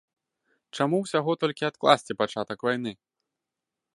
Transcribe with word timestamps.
Чаму 0.77 0.97
ўсяго 1.01 1.31
толькі 1.43 1.69
адкласці 1.71 2.17
пачатак 2.21 2.57
вайны? 2.69 2.91